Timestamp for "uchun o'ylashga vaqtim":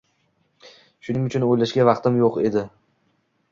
1.27-2.19